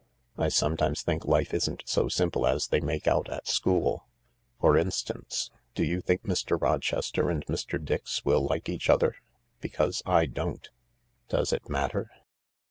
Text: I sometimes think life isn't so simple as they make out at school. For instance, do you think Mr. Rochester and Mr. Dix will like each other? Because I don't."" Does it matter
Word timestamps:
I 0.35 0.49
sometimes 0.49 1.03
think 1.03 1.25
life 1.25 1.53
isn't 1.53 1.83
so 1.85 2.07
simple 2.07 2.47
as 2.47 2.69
they 2.69 2.79
make 2.79 3.05
out 3.07 3.29
at 3.29 3.47
school. 3.47 4.07
For 4.59 4.75
instance, 4.75 5.51
do 5.75 5.83
you 5.83 6.01
think 6.01 6.23
Mr. 6.23 6.59
Rochester 6.59 7.29
and 7.29 7.45
Mr. 7.45 7.77
Dix 7.79 8.25
will 8.25 8.41
like 8.43 8.67
each 8.67 8.89
other? 8.89 9.17
Because 9.59 10.01
I 10.03 10.25
don't."" 10.25 10.67
Does 11.29 11.53
it 11.53 11.69
matter 11.69 12.09